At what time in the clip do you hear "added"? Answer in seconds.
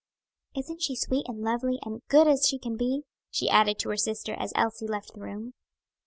3.51-3.77